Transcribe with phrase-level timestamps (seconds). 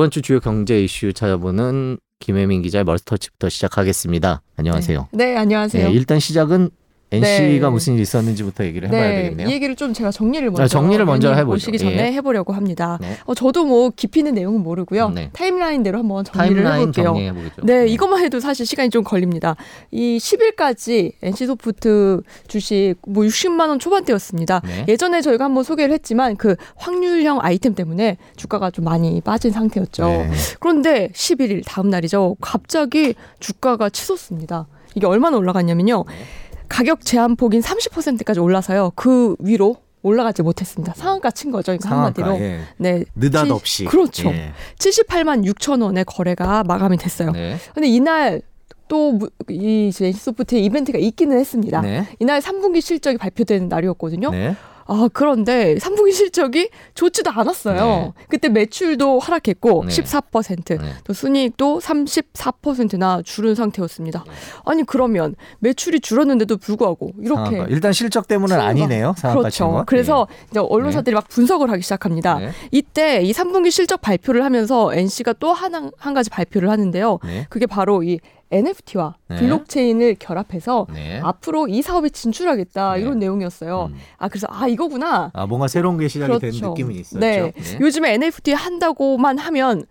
[0.00, 4.40] 이번 주 주요 경제 이슈 찾아보는 김혜민 기자의 멀스터치부터 시작하겠습니다.
[4.56, 5.08] 안녕하세요.
[5.12, 5.88] 네, 네 안녕하세요.
[5.88, 6.70] 네, 일단 시작은
[7.12, 7.70] NC가 네.
[7.72, 9.48] 무슨 일이 있었는지부터 얘기를 해봐야 네, 되겠네요.
[9.48, 11.56] 이 얘기를 좀 제가 정리를 먼저 아, 정리를 먼저 해보죠.
[11.56, 12.12] 오시기 전에 예.
[12.12, 12.98] 해보려고 합니다.
[13.00, 13.16] 네.
[13.24, 15.10] 어, 저도 뭐 깊이 있는 내용은 모르고요.
[15.10, 15.30] 네.
[15.32, 17.14] 타임라인대로 한번 정리를 타임라인 해볼게요.
[17.64, 19.56] 네, 네, 이것만 해도 사실 시간이 좀 걸립니다.
[19.90, 24.60] 이 10일까지 NC소프트 주식 뭐 60만 원 초반대였습니다.
[24.64, 24.84] 네.
[24.86, 30.06] 예전에 저희가 한번 소개를 했지만 그 확률형 아이템 때문에 주가가 좀 많이 빠진 상태였죠.
[30.06, 30.30] 네.
[30.60, 32.36] 그런데 11일 다음 날이죠.
[32.40, 34.68] 갑자기 주가가 치솟습니다.
[34.94, 36.04] 이게 얼마나 올라갔냐면요.
[36.70, 38.92] 가격 제한 폭인 30%까지 올라서요.
[38.94, 40.94] 그 위로 올라가지 못했습니다.
[40.96, 41.74] 상한가 친 거죠.
[41.74, 42.36] 이거 한마디로.
[42.40, 42.60] 예.
[42.78, 43.04] 네.
[43.14, 43.84] 느닷없이.
[43.84, 44.30] 그렇죠.
[44.30, 44.52] 예.
[44.78, 47.32] 78만 6천 원의 거래가 마감이 됐어요.
[47.32, 47.56] 네.
[47.74, 48.40] 근데 이날
[48.88, 51.80] 또이 소프트의 이벤트가 있기는 했습니다.
[51.82, 52.06] 네.
[52.18, 54.30] 이날 3분기 실적이 발표되는 날이었거든요.
[54.30, 54.56] 네.
[54.92, 57.76] 아, 그런데 3분기 실적이 좋지도 않았어요.
[57.76, 58.12] 네.
[58.28, 59.92] 그때 매출도 하락했고 네.
[59.94, 60.92] 14%, 네.
[61.04, 64.24] 또 순이익도 34%나 줄은 상태였습니다.
[64.26, 64.32] 네.
[64.64, 67.66] 아니 그러면 매출이 줄었는데도 불구하고 이렇게 상한가.
[67.70, 69.14] 일단 실적 때문은 아니네요.
[69.20, 69.84] 그렇죠.
[69.86, 70.46] 그래서 네.
[70.50, 72.38] 이제 언론사들이 막 분석을 하기 시작합니다.
[72.40, 72.50] 네.
[72.72, 77.20] 이때 이 3분기 실적 발표를 하면서 NC가 또 한 한 가지 발표를 하는데요.
[77.48, 78.18] 그게 바로 이
[78.50, 79.36] NFT와 네.
[79.36, 81.20] 블록체인을 결합해서 네.
[81.22, 83.00] 앞으로 이 사업에 진출하겠다 네.
[83.00, 83.90] 이런 내용이었어요.
[83.92, 83.98] 음.
[84.18, 85.30] 아 그래서 아 이거구나.
[85.32, 86.58] 아 뭔가 새로운 게 시작이 그렇죠.
[86.60, 87.18] 된 느낌이 있었죠.
[87.20, 87.52] 네.
[87.52, 87.78] 네.
[87.80, 89.86] 요즘에 NFT 한다고만 하면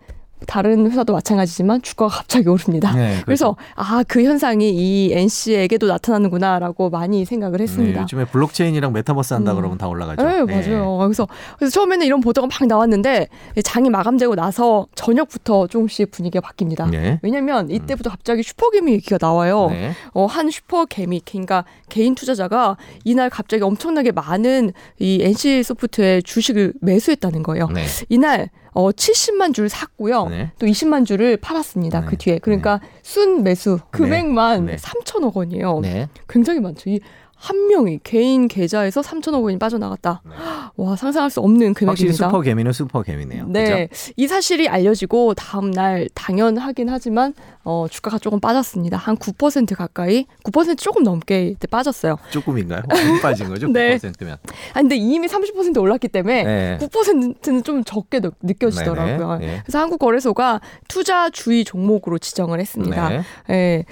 [0.46, 2.92] 다른 회사도 마찬가지지만 주가가 갑자기 오릅니다.
[2.92, 3.24] 네, 그렇죠.
[3.24, 8.00] 그래서 아 그 현상이 이 NC에게도 나타나는구나라고 많이 생각을 했습니다.
[8.00, 9.56] 네, 요즘에 블록체인이랑 메타버스 한다 음.
[9.56, 10.22] 그러면 다 올라가죠.
[10.26, 10.96] 네, 네, 맞아요.
[10.98, 13.28] 그래서 그래서 처음에는 이런 보도가 막 나왔는데
[13.62, 16.90] 장이 마감되고 나서 저녁부터 조금씩 분위기가 바뀝니다.
[16.90, 17.20] 네.
[17.22, 19.68] 왜냐하면 이때부터 갑자기 슈퍼개미 얘기가 나와요.
[19.70, 19.92] 네.
[20.12, 27.42] 어, 한 슈퍼개미 그러니까 개인 투자자가 이날 갑자기 엄청나게 많은 이 NC 소프트의 주식을 매수했다는
[27.42, 27.68] 거예요.
[27.68, 27.84] 네.
[28.08, 30.28] 이날 어 70만 주를 샀고요.
[30.28, 30.52] 네.
[30.58, 32.00] 또 20만 주를 팔았습니다.
[32.00, 32.06] 네.
[32.06, 32.38] 그 뒤에.
[32.38, 32.88] 그러니까 네.
[33.02, 34.76] 순 매수 금액만 네.
[34.76, 35.80] 3천억 원이에요.
[35.80, 36.08] 네.
[36.28, 36.90] 굉장히 많죠.
[36.90, 37.00] 이
[37.40, 40.20] 한 명이 개인 계좌에서 3천억 원이 빠져나갔다.
[40.26, 40.32] 네.
[40.76, 41.90] 와 상상할 수 없는 금액입니다.
[41.90, 43.46] 확실히 슈퍼 개미는 슈퍼 개미네요.
[43.48, 44.12] 네, 그죠?
[44.16, 47.32] 이 사실이 알려지고 다음 날 당연하긴 하지만
[47.64, 48.98] 어, 주가가 조금 빠졌습니다.
[48.98, 52.16] 한 9% 가까이, 9% 조금 넘게 빠졌어요.
[52.30, 52.82] 조금인가요?
[52.88, 53.68] 많이 빠진 거죠?
[53.72, 53.96] 네.
[53.96, 54.36] 9%면.
[54.74, 56.78] 아 근데 이미 30% 올랐기 때문에 네.
[56.78, 59.38] 9%는 좀 적게 느껴지더라고요.
[59.38, 59.60] 네.
[59.64, 63.08] 그래서 한국거래소가 투자 주의 종목으로 지정을 했습니다.
[63.08, 63.22] 네.
[63.48, 63.84] 네.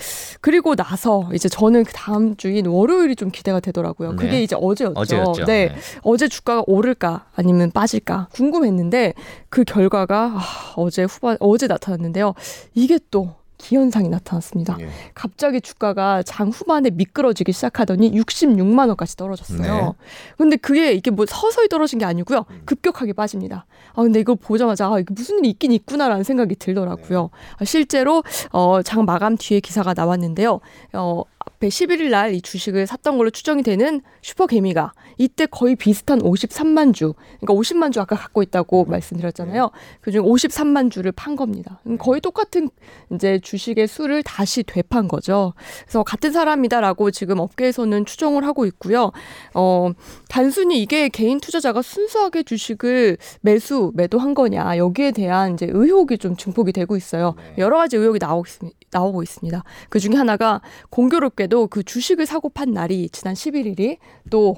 [0.43, 4.17] 그리고 나서 이제 저는 그 다음 주인 월요일이 좀 기대가 되더라고요.
[4.17, 4.43] 그게 네.
[4.43, 4.99] 이제 어제였죠.
[4.99, 5.45] 어제였죠.
[5.45, 5.69] 네.
[5.69, 5.75] 네.
[6.03, 9.15] 어제 주가가 오를까 아니면 빠질까 궁금했는데
[9.49, 10.41] 그 결과가 아,
[10.77, 12.35] 어제 후반 어제 나타났는데요.
[12.75, 14.77] 이게 또 기현상이 나타났습니다.
[14.79, 14.89] 예.
[15.15, 19.59] 갑자기 주가가 장 후반에 미끄러지기 시작하더니 66만 원까지 떨어졌어요.
[19.61, 19.93] 네.
[20.37, 22.45] 근데 그게 이게 뭐 서서히 떨어진 게 아니고요.
[22.49, 22.63] 음.
[22.67, 23.67] 급격하게 빠집니다.
[23.95, 27.23] 아 근데 이걸 보자마자 아 이게 무슨 일이 있긴 있구나라는 생각이 들더라고요.
[27.23, 27.29] 네.
[27.59, 28.23] 아, 실제로
[28.53, 30.61] 어 장 마감 뒤에 기사가 나왔는데요.
[30.93, 36.95] 어 앞에 11일 날 이 주식을 샀던 걸로 추정이 되는 슈퍼개미가 이때 거의 비슷한 53만
[36.95, 38.91] 주, 그러니까 50만 주 아까 갖고 있다고 음.
[38.91, 39.71] 말씀드렸잖아요.
[40.01, 41.81] 그중 53만 주를 판 겁니다.
[41.99, 42.69] 거의 똑같은
[43.13, 45.55] 이제 주식의 수를 다시 되판 거죠.
[45.83, 49.11] 그래서 같은 사람이다라고 지금 업계에서는 추정을 하고 있고요.
[49.55, 49.91] 어,
[50.29, 56.73] 단순히 이게 개인 투자자가 순수하게 주식을 매수, 매도한 거냐, 여기에 대한 이제 의혹이 좀 증폭이
[56.73, 57.35] 되고 있어요.
[57.37, 57.55] 네.
[57.59, 58.78] 여러 가지 의혹이 나오고 있습니다.
[58.91, 59.63] 나오고 있습니다.
[59.89, 60.61] 그 중에 하나가
[60.91, 63.99] 공교롭게도 그 주식을 사고 판 날이 지난 11일이
[64.31, 64.57] 또,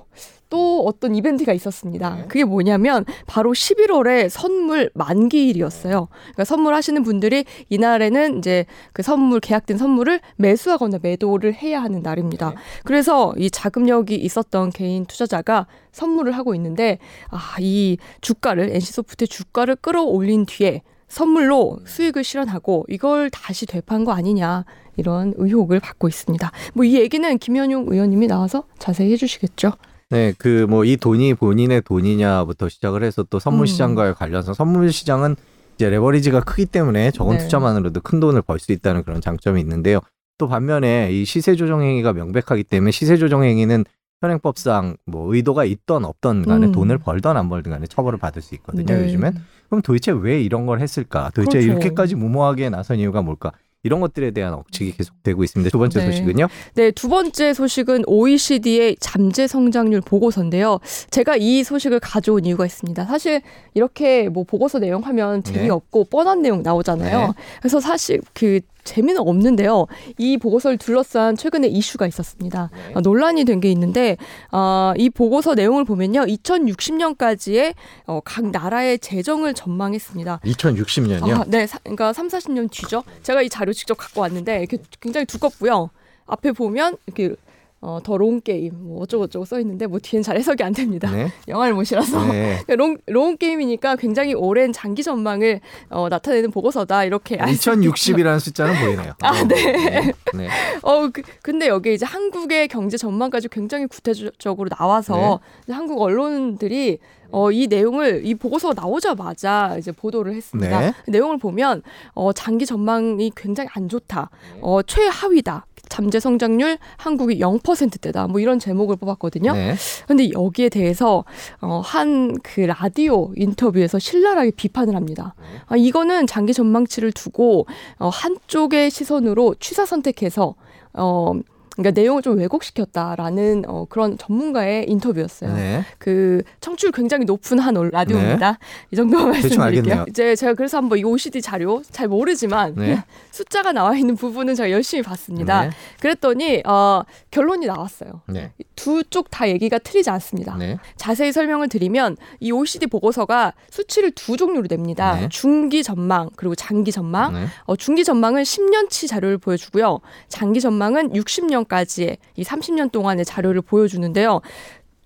[0.49, 2.17] 또 어떤 이벤트가 있었습니다.
[2.17, 2.25] 네.
[2.29, 6.09] 그게 뭐냐면 바로 11월에 선물 만기일이었어요.
[6.11, 12.51] 그러니까 선물하시는 분들이 이날에는 이제 그 선물, 계약된 선물을 매수하거나 매도를 해야 하는 날입니다.
[12.51, 12.57] 네.
[12.85, 16.99] 그래서 이 자금력이 있었던 개인 투자자가 선물을 하고 있는데,
[17.31, 24.65] 아, 이 주가를, NC소프트의 주가를 끌어올린 뒤에 선물로 수익을 실현하고 이걸 다시 되판 거 아니냐
[24.97, 26.50] 이런 의혹을 받고 있습니다.
[26.75, 29.72] 뭐 이 얘기는 김현용 의원님이 나와서 자세히 해주시겠죠.
[30.10, 33.67] 네, 그 뭐 이 돈이 본인의 돈이냐부터 시작을 해서 또 선물 음.
[33.67, 35.37] 시장과의 관련해서 선물 시장은
[35.76, 37.43] 이제 레버리지가 크기 때문에 적은 네.
[37.43, 40.00] 투자만으로도 큰 돈을 벌 수 있다는 그런 장점이 있는데요.
[40.38, 43.85] 또 반면에 이 시세 조정 행위가 명백하기 때문에 시세 조정 행위는
[44.20, 46.72] 현행법상 뭐 의도가 있던 없던 간에 음.
[46.72, 48.94] 돈을 벌던 안 벌든 간에 처벌을 받을 수 있거든요.
[48.94, 49.05] 네.
[49.05, 49.34] 요즘엔
[49.69, 51.31] 그럼 도대체 왜 이런 걸 했을까?
[51.34, 51.72] 도대체 그렇죠.
[51.72, 53.52] 이렇게까지 무모하게 나선 이유가 뭘까?
[53.82, 55.70] 이런 것들에 대한 억측이 계속되고 있습니다.
[55.70, 56.06] 두 번째 네.
[56.06, 56.49] 소식은요?
[56.75, 60.81] 네, 두 번째 소식은 OECD의 잠재 성장률 보고서인데요.
[61.11, 63.06] 제가 이 소식을 가져온 이유가 있습니다.
[63.06, 63.40] 사실
[63.73, 65.52] 이렇게 뭐 보고서 내용 하면 네.
[65.52, 66.11] 재미없고 네.
[66.11, 67.19] 뻔한 내용 나오잖아요.
[67.28, 67.32] 네.
[67.61, 69.87] 그래서 사실 그 재미는 없는데요.
[70.19, 72.71] 이 보고서를 둘러싼 최근에 이슈가 있었습니다.
[72.88, 72.93] 네.
[72.94, 74.17] 어, 논란이 된 게 있는데
[74.53, 76.23] 어, 이 보고서 내용을 보면요.
[76.23, 77.75] 2060년까지의
[78.06, 80.41] 어, 각 나라의 재정을 전망했습니다.
[80.44, 81.41] 2060년이요?
[81.41, 83.03] 아, 네, 사, 그러니까 3, 40년 뒤죠.
[83.23, 85.91] 제가 이 자료 직접 갖고 왔는데 이렇게 굉장히 두껍고요.
[86.26, 87.35] 앞에 보면 이렇게
[87.82, 91.11] 어, The Long Game 뭐 어쩌고 저쩌고 써 있는데 뭐 뒤엔 잘 해석이 안 됩니다.
[91.11, 91.32] 네?
[91.49, 92.61] 영알못이라서 네.
[92.67, 99.15] 그러니까 long, long game이니까 굉장히 오랜 장기 전망을 어, 나타내는 보고서다 이렇게 2060이라는 숫자는 보이네요.
[99.23, 99.73] 아, 네.
[99.73, 100.12] 네.
[100.35, 100.49] 네.
[100.82, 105.73] 어, 그, 근데 여기 이제 한국의 경제 전망까지 굉장히 구체적으로 나와서 네.
[105.73, 106.99] 한국 언론들이
[107.33, 110.81] 어, 이 내용을 이 보고서 나오자마자 이제 보도를 했습니다.
[110.81, 110.93] 네.
[111.06, 114.31] 내용을 보면 어, 장기 전망이 굉장히 안 좋다.
[114.61, 115.67] 어, 최하위다.
[115.90, 118.28] 잠재 성장률 한국이 0%대다.
[118.28, 119.52] 뭐 이런 제목을 뽑았거든요.
[119.52, 119.75] 네.
[120.06, 121.25] 근데 여기에 대해서
[121.60, 125.34] 어, 한 그 라디오 인터뷰에서 신랄하게 비판을 합니다.
[125.38, 125.46] 네.
[125.66, 127.66] 아, 이거는 장기 전망치를 두고
[127.98, 130.54] 어, 한쪽의 시선으로 취사 선택해서
[130.94, 131.32] 어
[131.76, 135.55] 그러니까 내용을 좀 왜곡시켰다라는 어, 그런 전문가의 인터뷰였어요.
[135.55, 135.84] 네.
[135.99, 138.50] 그 청출 굉장히 높은 한 라디오입니다.
[138.52, 138.58] 네.
[138.90, 140.05] 이 정도만 말씀드릴게요.
[140.08, 143.02] 이제 제가 그래서 한번 이 OECD 자료 잘 모르지만 네.
[143.31, 145.67] 숫자가 나와 있는 부분은 제가 열심히 봤습니다.
[145.67, 145.70] 네.
[146.00, 148.23] 그랬더니 어, 결론이 나왔어요.
[148.26, 148.52] 네.
[148.75, 150.56] 두쪽 다 얘기가 틀리지 않습니다.
[150.56, 150.78] 네.
[150.96, 155.28] 자세히 설명을 드리면 이 OECD 보고서가 수치를 두 종류로 냅니다.
[155.28, 157.49] 중기 전망 그리고 장기 전망.
[157.64, 160.00] 어, 중기 전망은 10년치 자료를 보여주고요.
[160.28, 164.41] 장기 전망은 60년 2020년까지의 이 30년 동안의 자료를 보여주는데요.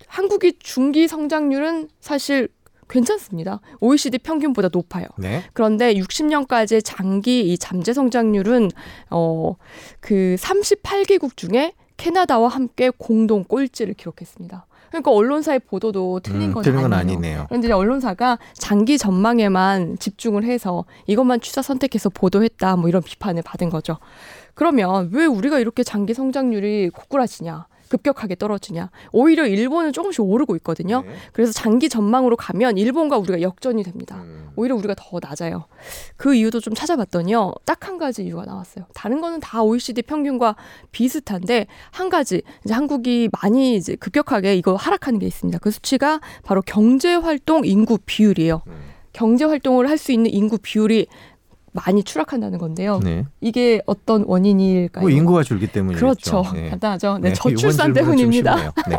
[0.07, 2.49] 한국이 중기 성장률은 사실
[2.87, 3.61] 괜찮습니다.
[3.81, 5.07] OECD 평균보다 높아요.
[5.17, 5.43] 네.
[5.53, 8.69] 그런데 60년까지의 장기 이 잠재 성장률은
[9.09, 9.55] 어
[9.99, 14.67] 그 38개국 중에 캐나다와 함께 공동 꼴찌를 기록했습니다.
[14.89, 17.45] 그러니까 언론사의 보도도 틀린 음, 건, 틀린 건 아니네요.
[17.49, 23.97] 그런데 언론사가 장기 전망에만 집중을 해서 이것만 취사 선택해서 보도했다 뭐 이런 비판을 받은 거죠.
[24.55, 27.67] 그러면 왜 우리가 이렇게 장기 성장률이 고꾸라지냐?
[27.87, 28.89] 급격하게 떨어지냐.
[29.11, 31.03] 오히려 일본은 조금씩 오르고 있거든요.
[31.05, 31.13] 네.
[31.33, 34.15] 그래서 장기 전망으로 가면 일본과 우리가 역전이 됩니다.
[34.23, 34.49] 음.
[34.55, 35.65] 오히려 우리가 더 낮아요.
[36.17, 37.53] 그 이유도 좀 찾아봤더니요.
[37.63, 38.85] 딱 한 가지 이유가 나왔어요.
[38.95, 40.55] 다른 거는 다 OECD 평균과
[40.91, 45.59] 비슷한데 한 가지 이제 한국이 많이 이제 급격하게 이거 하락하는 게 있습니다.
[45.59, 48.63] 그 수치가 바로 경제 활동 인구 비율이에요.
[48.65, 48.73] 음.
[49.13, 51.05] 경제 활동을 할 수 있는 인구 비율이
[51.75, 52.99] 많이 추락한다는 건데요.
[53.03, 53.25] 네.
[53.41, 55.01] 이게 어떤 원인일까요?
[55.01, 55.99] 뭐 인구가 줄기 때문이죠.
[55.99, 56.43] 그렇죠.
[56.53, 56.69] 네.
[56.69, 57.17] 간단하죠.
[57.19, 58.55] 네, 네 저출산 때문입니다.
[58.55, 58.71] 네.
[58.89, 58.97] 네.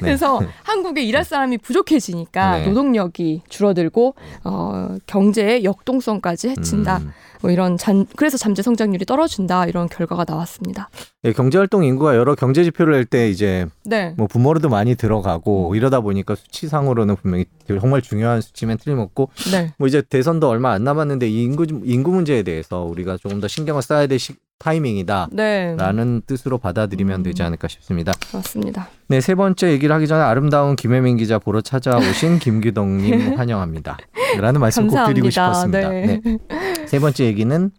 [0.00, 2.66] 그래서 한국에 일할 사람이 부족해지니까 네.
[2.68, 4.14] 노동력이 줄어들고
[4.44, 6.98] 어, 경제의 역동성까지 해친다.
[6.98, 7.10] 음.
[7.44, 10.88] 뭐 이런 잔, 그래서 잠재 성장률이 떨어진다 이런 결과가 나왔습니다.
[11.22, 14.14] 네, 경제 활동 인구가 여러 경제 지표를 할때 이제 네.
[14.16, 15.76] 뭐 부모로도 많이 들어가고 음.
[15.76, 17.44] 이러다 보니까 수치상으로는 분명히
[17.80, 19.74] 정말 중요한 수치면 틀림없고 네.
[19.76, 24.06] 뭐 이제 대선도 얼마 안 남았는데 인구 인구 문제에 대해서 우리가 조금 더 신경을 써야
[24.06, 26.26] 될 시, 타이밍이다라는 네.
[26.26, 27.22] 뜻으로 받아들이면 음.
[27.22, 28.12] 되지 않을까 싶습니다.
[28.32, 28.88] 맞습니다.
[29.08, 33.98] 네, 세 번째 얘기를 하기 전에 아름다운 김혜민 기자 보러 찾아오신 김규동님 환영합니다.
[34.38, 35.88] 라는 말씀 꼭 드리고 싶었습니다.
[35.88, 36.20] 네.
[36.24, 36.38] 네.
[36.86, 37.70] 세 번째 얘기는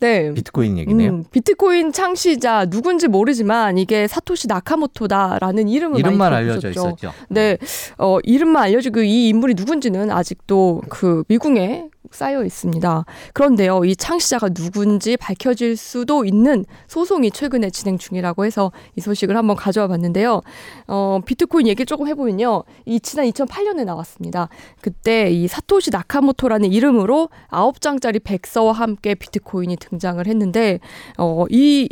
[0.00, 0.32] 네.
[0.32, 1.10] 비트코인 얘기네요.
[1.10, 7.12] 음, 비트코인 창시자 누군지 모르지만 이게 사토시 나카모토다라는 이름을 이름만 알려져 있었죠.
[7.28, 7.58] 네,
[7.98, 13.04] 어, 이름만 알려지고 이 인물이 누군지는 아직도 그 미궁에 쌓여 있습니다.
[13.34, 19.56] 그런데요, 이 창시자가 누군지 밝혀질 수도 있는 소송이 최근에 진행 중이라고 해서 이 소식을 한번
[19.56, 20.40] 가져와 봤는데요.
[20.86, 22.64] 어, 비트코인 얘기를 조금 해보면요.
[22.86, 24.48] 이 지난 2008년에 나왔습니다.
[24.80, 30.80] 그때 이 사토시 나카모토라는 이름으로 9장짜리 백서와 함께 비트코인이 등장을 했는데,
[31.16, 31.88] 어, 이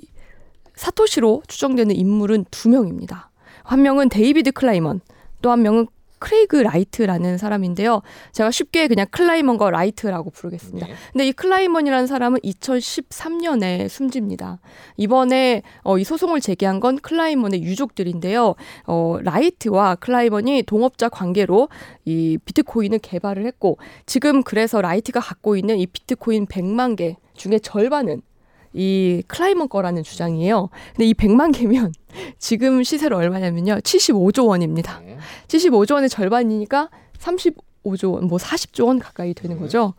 [0.74, 3.30] 사토시로 추정되는 인물은 두 명입니다.
[3.64, 5.00] 한 명은 데이비드 클라이먼,
[5.42, 5.86] 또 한 명은
[6.18, 8.02] 크레이그 라이트라는 사람인데요.
[8.32, 10.86] 제가 쉽게 그냥 클라이먼과 라이트라고 부르겠습니다.
[10.86, 10.94] 네.
[11.12, 14.58] 근데 이 클라이먼이라는 사람은 2013년에 숨집니다.
[14.96, 18.54] 이번에 어, 이 소송을 제기한 건 클라이먼의 유족들인데요.
[18.86, 21.68] 어, 라이트와 클라이먼이 동업자 관계로
[22.04, 28.22] 이 비트코인을 개발을 했고 지금 그래서 라이트가 갖고 있는 이 비트코인 100만 개 중에 절반은
[28.72, 30.68] 이 클라이먼 거라는 주장이에요.
[30.94, 31.92] 근데 이 100만 개면
[32.38, 33.76] 지금 시세로 얼마냐면요.
[33.76, 35.00] 75조 원입니다.
[35.48, 39.94] 75조 원의 절반이니까 35조 원, 뭐 40조 원 가까이 되는 거죠.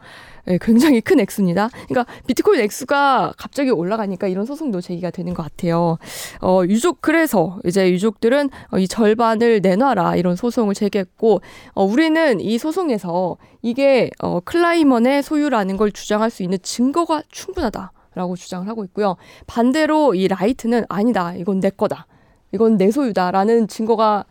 [0.48, 1.70] 네, 굉장히 큰 액수입니다.
[1.90, 5.98] 그러니까 비트코인 액수가 갑자기 올라가니까 이런 소송도 제기가 되는 것 같아요.
[6.42, 11.42] 어, 유족 그래서 이제 유족들은 어, 이 절반을 내놔라 이런 소송을 제기했고
[11.74, 17.92] 어, 우리는 이 소송에서 이게 어, 클라이먼의 소유라는 걸 주장할 수 있는 증거가 충분하다.
[18.16, 19.16] 라고 주장을 하고 있고요.
[19.46, 21.36] 반대로 이 라이트는 아니다.
[21.36, 22.08] 이건 내 거다.
[22.52, 24.26] 이건 내 소유다라는 증거가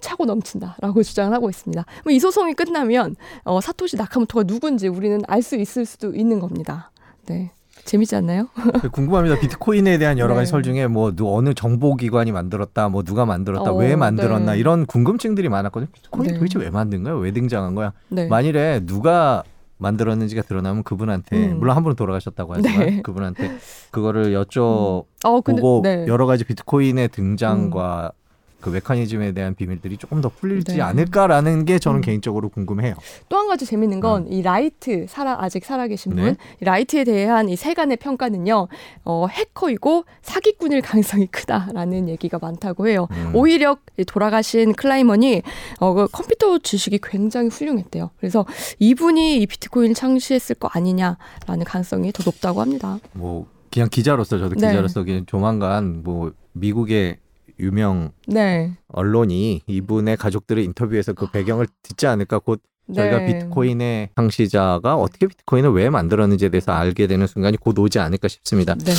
[0.00, 1.84] 차고 넘친다라고 주장을 하고 있습니다.
[2.10, 6.90] 이 소송이 끝나면 어, 사토시 나카모토가 누군지 우리는 알 수 있을 수도 있는 겁니다.
[7.26, 7.52] 네.
[7.84, 8.48] 재밌지 않나요?
[8.92, 9.38] 궁금합니다.
[9.38, 10.50] 비트코인에 대한 여러 가지 네.
[10.50, 14.58] 설 중에 뭐 누- 어느 정보기관이 만들었다, 뭐 누가 만들었다, 어, 왜 만들었나 네.
[14.58, 15.90] 이런 궁금증들이 많았거든요.
[15.92, 16.38] 비트코인 네.
[16.38, 17.14] 도대체 왜 만든 거야?
[17.14, 17.92] 왜 등장한 거야?
[18.08, 18.26] 네.
[18.26, 19.44] 만일에 누가
[19.78, 21.58] 만들었는지가 드러나면 그분한테 음.
[21.58, 23.02] 물론 한 분은 돌아가셨다고 하지만 네.
[23.02, 23.58] 그분한테
[23.90, 26.06] 그거를 여쭤보고 어, 근데 네.
[26.08, 28.10] 여러 가지 비트코인의 등장과
[28.66, 30.80] 그 메커니즘에 대한 비밀들이 조금 더 풀리지 네.
[30.82, 32.02] 않을까라는 게 저는 음.
[32.02, 32.96] 개인적으로 궁금해요.
[33.28, 36.36] 또 한 가지 재밌는 건 이 라이트 살아 아직 살아계신 분 네.
[36.60, 38.66] 이 라이트에 대한 이 세간의 평가는요
[39.04, 43.06] 어, 해커이고 사기꾼일 가능성이 크다라는 얘기가 많다고 해요.
[43.12, 43.30] 음.
[43.34, 45.42] 오히려 이 돌아가신 클라이먼이
[45.78, 48.10] 어, 그 컴퓨터 지식이 굉장히 훌륭했대요.
[48.18, 48.44] 그래서
[48.80, 52.98] 이분이 이 비트코인을 창시했을 거 아니냐라는 가능성이 더 높다고 합니다.
[53.12, 54.68] 뭐 그냥 기자로서 저도 네.
[54.68, 57.18] 기자로서 그냥 조만간 뭐 미국의
[57.58, 58.72] 유명 네.
[58.88, 62.60] 언론이 이분의 가족들의 인터뷰에서 그 배경을 듣지 않을까 곧
[62.94, 63.26] 저희가 네.
[63.26, 68.74] 비트코인의 창시자가 어떻게 비트코인을 왜 만들었는지에 대해서 알게 되는 순간이 곧 오지 않을까 싶습니다.
[68.74, 68.92] 네.